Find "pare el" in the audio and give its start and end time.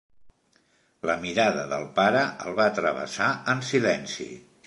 2.01-2.57